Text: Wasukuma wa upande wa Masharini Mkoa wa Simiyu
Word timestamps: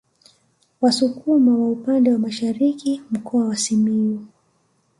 Wasukuma 0.81 1.53
wa 1.57 1.69
upande 1.69 2.11
wa 2.13 2.19
Masharini 2.19 3.01
Mkoa 3.11 3.45
wa 3.47 3.55
Simiyu 3.55 4.27